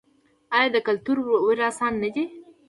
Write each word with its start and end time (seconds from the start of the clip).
آیا 0.55 0.69
د 0.71 0.75
یو 0.79 0.85
کلتور 0.87 1.17
وارثان 1.45 1.93
نه 2.03 2.09
دي؟ 2.15 2.23